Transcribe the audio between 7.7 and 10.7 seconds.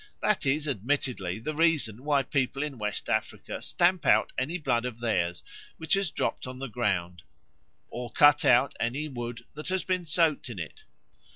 or cut out any wood that has been soaked with